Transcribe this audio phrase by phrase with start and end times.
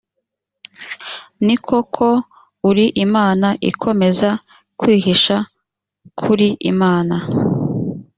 [1.45, 2.07] ni koko
[2.69, 4.29] uri imana ikomeza
[4.79, 5.37] kwihisha
[6.21, 7.15] k uri imana